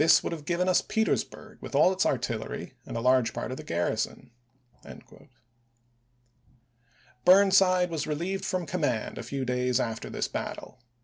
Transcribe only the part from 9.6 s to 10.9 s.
after this battle.